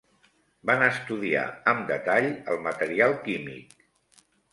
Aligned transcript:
Van 0.69 0.85
estudiar 0.85 1.43
amb 1.73 1.83
detall 1.91 2.29
el 2.55 2.63
material 2.69 3.13
químic. 3.29 3.77